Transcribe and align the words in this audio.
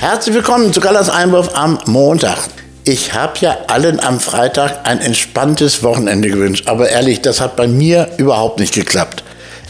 Herzlich 0.00 0.34
willkommen 0.34 0.72
zu 0.74 0.80
Gallas 0.80 1.08
Einwurf 1.08 1.50
am 1.54 1.78
Montag. 1.86 2.38
Ich 2.84 3.14
habe 3.14 3.32
ja 3.40 3.56
allen 3.68 3.98
am 3.98 4.20
Freitag 4.20 4.80
ein 4.84 5.00
entspanntes 5.00 5.82
Wochenende 5.82 6.28
gewünscht, 6.28 6.68
aber 6.68 6.90
ehrlich, 6.90 7.22
das 7.22 7.40
hat 7.40 7.56
bei 7.56 7.66
mir 7.66 8.10
überhaupt 8.18 8.60
nicht 8.60 8.74
geklappt. 8.74 9.24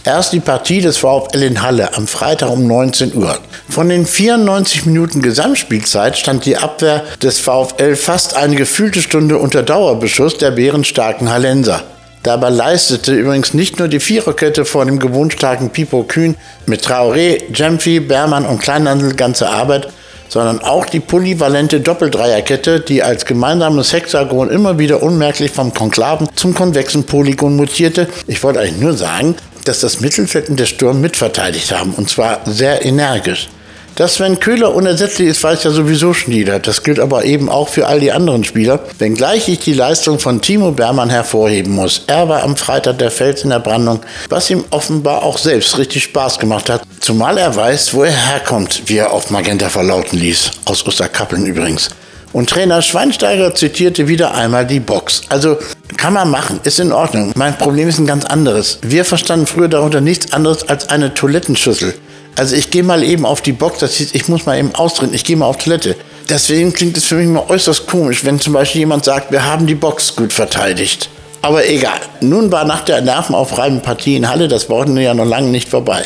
Erst 0.05 0.33
die 0.33 0.41
Partie 0.41 0.81
des 0.81 0.99
VfL 0.99 1.43
in 1.43 1.63
Halle 1.63 1.97
am 1.97 2.07
Freitag 2.09 2.51
um 2.51 2.67
19 2.67 3.15
Uhr. 3.15 3.39
Von 3.69 3.89
den 3.89 4.05
94 4.05 4.85
Minuten 4.87 5.23
Gesamtspielzeit 5.23 6.19
stand 6.19 6.45
die 6.45 6.57
Abwehr 6.57 7.05
des 7.23 7.39
VfL 7.39 7.95
fast 7.95 8.37
eine 8.37 8.57
gefühlte 8.57 9.03
Stunde 9.03 9.39
unter 9.39 9.63
Dauerbeschuss 9.63 10.39
der 10.39 10.51
bärenstarken 10.51 11.31
Hallenser. 11.31 11.83
Dabei 12.25 12.51
leistete 12.51 13.15
übrigens 13.15 13.55
nicht 13.55 13.79
nur 13.79 13.87
die 13.87 14.01
Viererkette 14.01 14.65
vor 14.65 14.85
dem 14.85 14.99
gewohnt 14.99 15.33
starken 15.33 15.71
Pipo 15.71 16.03
Kühn 16.03 16.35
mit 16.67 16.85
Traoré, 16.85 17.41
Jemfi, 17.55 18.01
Bermann 18.01 18.45
und 18.45 18.61
Kleinhandel 18.61 19.15
ganze 19.15 19.49
Arbeit, 19.49 19.89
sondern 20.29 20.61
auch 20.61 20.87
die 20.87 21.01
polyvalente 21.01 21.81
Doppeldreierkette, 21.81 22.81
die 22.81 23.03
als 23.03 23.25
gemeinsames 23.25 23.93
Hexagon 23.93 24.51
immer 24.51 24.79
wieder 24.79 25.03
unmerklich 25.03 25.53
vom 25.53 25.73
Konklaven 25.73 26.29
zum 26.35 26.55
konvexen 26.55 27.05
Polygon 27.05 27.57
mutierte. 27.57 28.09
Ich 28.27 28.43
wollte 28.43 28.61
eigentlich 28.61 28.81
nur 28.81 28.95
sagen, 28.95 29.37
dass 29.65 29.81
das 29.81 30.01
Mittelfeld 30.01 30.49
und 30.49 30.61
der 30.61 30.67
Sturm 30.67 31.01
mitverteidigt 31.01 31.73
haben, 31.73 31.93
und 31.95 32.09
zwar 32.09 32.41
sehr 32.47 32.85
energisch. 32.85 33.49
Dass 33.97 34.17
Sven 34.17 34.41
Köhler 34.41 34.75
unersetzlich 34.75 35.29
ist, 35.29 35.43
weiß 35.43 35.65
ja 35.65 35.71
sowieso 35.71 36.13
schon 36.13 36.35
jeder. 36.35 36.59
Das 36.59 36.83
gilt 36.83 37.01
aber 37.01 37.25
eben 37.25 37.49
auch 37.49 37.69
für 37.71 37.87
all 37.87 37.99
die 37.99 38.13
anderen 38.13 38.45
Spieler. 38.45 38.81
Wenngleich 38.99 39.49
ich 39.49 39.61
die 39.61 39.73
Leistung 39.73 40.19
von 40.19 40.43
Timo 40.43 40.73
Bermann 40.73 41.09
hervorheben 41.09 41.73
muss. 41.73 42.03
Er 42.07 42.29
war 42.29 42.43
am 42.43 42.57
Freitag 42.57 42.99
der 42.99 43.11
Fels 43.11 43.43
in 43.43 43.49
der 43.49 43.59
Brandung, 43.59 44.01
was 44.29 44.51
ihm 44.51 44.67
offenbar 44.69 45.23
auch 45.23 45.39
selbst 45.39 45.79
richtig 45.79 46.03
Spaß 46.03 46.39
gemacht 46.39 46.69
hat. 46.69 46.83
Zumal 47.01 47.39
er 47.39 47.57
weiß, 47.57 47.95
wo 47.95 48.03
er 48.03 48.13
herkommt, 48.13 48.83
wie 48.85 48.99
er 48.99 49.15
auf 49.15 49.31
Magenta 49.31 49.71
verlauten 49.71 50.19
ließ. 50.19 50.51
Aus 50.67 50.87
Osterkappeln 50.87 51.47
übrigens. 51.47 51.89
Und 52.35 52.51
Trainer 52.51 52.83
Schweinsteiger 52.83 53.55
zitierte 53.55 54.09
wieder 54.09 54.35
einmal 54.35 54.67
die 54.67 54.81
Box. 54.81 55.23
Also 55.31 55.57
kann 55.97 56.13
man 56.13 56.31
machen, 56.31 56.61
ist 56.65 56.81
in 56.81 56.93
Ordnung. 56.93 57.33
Mein 57.35 57.57
Problem 57.57 57.89
ist 57.89 57.99
ein 57.99 58.07
ganz 58.07 58.27
anderes. 58.27 58.79
Wir 58.83 59.07
verstanden 59.07 59.47
früher 59.47 59.69
darunter 59.69 60.03
nichts 60.03 60.35
anderes 60.35 60.69
als 60.69 60.91
eine 60.91 61.15
Toilettenschüssel. 61.15 61.95
Also 62.39 62.55
ich 62.55 62.71
gehe 62.71 62.83
mal 62.83 63.03
eben 63.03 63.25
auf 63.25 63.41
die 63.41 63.53
Box, 63.53 63.79
das 63.79 63.95
hieß, 63.95 64.15
ich 64.15 64.29
muss 64.29 64.45
mal 64.45 64.59
eben 64.59 64.75
austreten, 64.75 65.15
ich 65.15 65.25
gehe 65.25 65.37
mal 65.37 65.47
auf 65.47 65.57
Toilette. 65.57 65.97
Deswegen 66.29 66.73
klingt 66.73 66.97
es 66.97 67.05
für 67.05 67.15
mich 67.15 67.29
mal 67.29 67.45
äußerst 67.49 67.87
komisch, 67.87 68.25
wenn 68.25 68.39
zum 68.39 68.53
Beispiel 68.53 68.81
jemand 68.81 69.05
sagt, 69.05 69.33
wir 69.33 69.47
haben 69.47 69.67
die 69.67 69.75
Box 69.75 70.15
gut 70.17 70.33
verteidigt. 70.33 71.09
Aber 71.41 71.67
egal. 71.67 72.01
Nun 72.21 72.53
war 72.53 72.65
nach 72.65 72.83
der 72.85 73.01
nervenaufreibenden 73.01 73.83
Partie 73.83 74.17
in 74.17 74.29
Halle 74.29 74.49
das 74.49 74.69
Wochenende 74.69 75.03
ja 75.03 75.15
noch 75.15 75.25
lange 75.25 75.49
nicht 75.49 75.69
vorbei. 75.69 76.05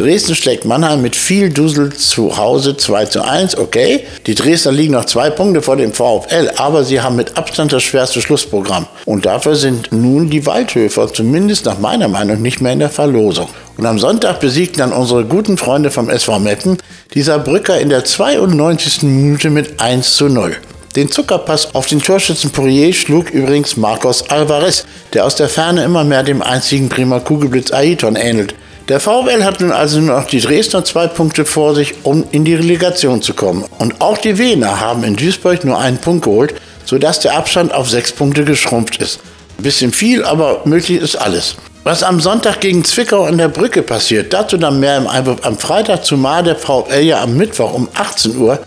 Dresden 0.00 0.34
schlägt 0.34 0.64
Mannheim 0.64 1.02
mit 1.02 1.14
viel 1.14 1.50
Dusel 1.50 1.92
zu 1.92 2.38
Hause 2.38 2.74
2 2.74 3.04
zu 3.04 3.22
1. 3.22 3.58
Okay, 3.58 4.06
die 4.26 4.34
Dresdner 4.34 4.72
liegen 4.72 4.94
noch 4.94 5.04
zwei 5.04 5.28
Punkte 5.28 5.60
vor 5.60 5.76
dem 5.76 5.92
VfL, 5.92 6.52
aber 6.56 6.84
sie 6.84 7.02
haben 7.02 7.16
mit 7.16 7.36
Abstand 7.36 7.70
das 7.74 7.82
schwerste 7.82 8.22
Schlussprogramm. 8.22 8.86
Und 9.04 9.26
dafür 9.26 9.56
sind 9.56 9.92
nun 9.92 10.30
die 10.30 10.46
Waldhöfer, 10.46 11.12
zumindest 11.12 11.66
nach 11.66 11.78
meiner 11.78 12.08
Meinung, 12.08 12.40
nicht 12.40 12.62
mehr 12.62 12.72
in 12.72 12.78
der 12.78 12.88
Verlosung. 12.88 13.50
Und 13.76 13.84
am 13.84 13.98
Sonntag 13.98 14.40
besiegten 14.40 14.78
dann 14.78 14.92
unsere 14.94 15.26
guten 15.26 15.58
Freunde 15.58 15.90
vom 15.90 16.08
SV 16.08 16.38
Meppen 16.38 16.78
die 17.12 17.20
Saarbrücker 17.20 17.78
in 17.78 17.90
der 17.90 18.02
92. 18.02 19.02
Minute 19.02 19.50
mit 19.50 19.82
1 19.82 20.16
zu 20.16 20.30
0. 20.30 20.56
Den 20.96 21.10
Zuckerpass 21.10 21.74
auf 21.74 21.86
den 21.86 22.00
Torschützen 22.00 22.52
Poirier 22.52 22.94
schlug 22.94 23.28
übrigens 23.28 23.76
Marcos 23.76 24.30
Alvarez, 24.30 24.86
der 25.12 25.26
aus 25.26 25.36
der 25.36 25.50
Ferne 25.50 25.84
immer 25.84 26.04
mehr 26.04 26.22
dem 26.22 26.40
einzigen 26.40 26.88
Prima 26.88 27.20
Kugelblitz 27.20 27.70
Aiton 27.70 28.16
ähnelt. 28.16 28.54
Der 28.88 28.98
VfL 28.98 29.44
hat 29.44 29.60
nun 29.60 29.70
also 29.70 30.00
nur 30.00 30.16
noch 30.16 30.26
die 30.26 30.40
Dresdner 30.40 30.84
zwei 30.84 31.06
Punkte 31.06 31.44
vor 31.44 31.74
sich, 31.74 31.94
um 32.02 32.24
in 32.32 32.44
die 32.44 32.54
Relegation 32.54 33.22
zu 33.22 33.34
kommen. 33.34 33.64
Und 33.78 34.00
auch 34.00 34.18
die 34.18 34.38
Wiener 34.38 34.80
haben 34.80 35.04
in 35.04 35.16
Duisburg 35.16 35.64
nur 35.64 35.78
einen 35.78 35.98
Punkt 35.98 36.24
geholt, 36.24 36.54
sodass 36.84 37.20
der 37.20 37.36
Abstand 37.36 37.72
auf 37.72 37.88
sechs 37.88 38.10
Punkte 38.10 38.44
geschrumpft 38.44 38.96
ist. 38.96 39.20
Ein 39.58 39.62
bisschen 39.62 39.92
viel, 39.92 40.24
aber 40.24 40.62
möglich 40.64 41.00
ist 41.00 41.16
alles. 41.16 41.54
Was 41.84 42.02
am 42.02 42.20
Sonntag 42.20 42.60
gegen 42.60 42.84
Zwickau 42.84 43.24
an 43.24 43.38
der 43.38 43.48
Brücke 43.48 43.82
passiert, 43.82 44.32
dazu 44.32 44.56
dann 44.56 44.80
mehr 44.80 44.96
im 44.96 45.06
Einwurf 45.06 45.44
am 45.44 45.56
Freitag, 45.56 46.04
zumal 46.04 46.42
der 46.42 46.56
VfL 46.56 47.00
ja 47.00 47.22
am 47.22 47.36
Mittwoch 47.36 47.72
um 47.72 47.88
18 47.94 48.36
Uhr 48.36 48.58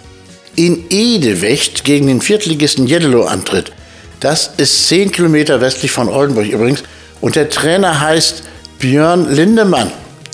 in 0.55 0.85
Edewecht 0.89 1.83
gegen 1.83 2.07
den 2.07 2.21
Viertligisten 2.21 2.88
Jeddelo 2.88 3.25
antritt. 3.25 3.71
Das 4.19 4.51
ist 4.57 4.88
10 4.88 5.11
Kilometer 5.11 5.59
westlich 5.59 5.91
von 5.91 6.07
Oldenburg 6.07 6.47
übrigens. 6.47 6.83
Und 7.19 7.35
der 7.35 7.49
Trainer 7.49 7.99
heißt 7.99 8.43
Björn 8.79 9.33
Lindemann 9.33 9.91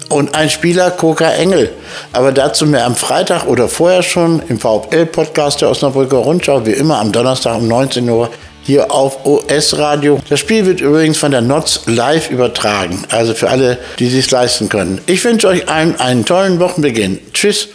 und 0.10 0.36
ein 0.36 0.50
Spieler 0.50 0.92
Koka 0.92 1.30
Engel. 1.30 1.72
Aber 2.14 2.32
dazu 2.32 2.66
mehr 2.66 2.86
am 2.86 2.96
Freitag 2.96 3.48
oder 3.48 3.68
vorher 3.68 4.04
schon 4.04 4.42
im 4.50 4.60
VfL-Podcast 4.60 5.62
der 5.62 5.70
Osnabrücker 5.70 6.18
Rundschau, 6.18 6.66
wie 6.66 6.72
immer 6.72 7.00
am 7.00 7.12
Donnerstag 7.12 7.58
um 7.58 7.68
19 7.68 8.10
Uhr 8.10 8.30
hier 8.64 8.92
auf 8.92 9.26
OS 9.26 9.78
Radio. 9.78 10.20
Das 10.30 10.40
Spiel 10.40 10.66
wird 10.66 10.82
übrigens 10.82 11.18
von 11.18 11.32
der 11.32 11.42
NOTS 11.42 11.82
live 11.88 12.30
übertragen, 12.30 13.04
also 13.10 13.34
für 13.34 13.50
alle, 13.50 13.78
die 13.98 14.08
sich 14.08 14.30
leisten 14.30 14.70
können. 14.70 15.02
Ich 15.06 15.24
wünsche 15.24 15.48
euch 15.48 15.68
allen 15.68 16.00
einen 16.00 16.26
tollen 16.26 16.60
Wochenbeginn. 16.60 17.20
Tschüss. 17.34 17.68